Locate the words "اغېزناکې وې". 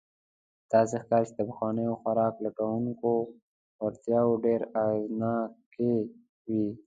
4.83-6.65